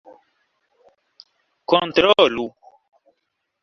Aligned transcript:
kontrolu 1.69 2.45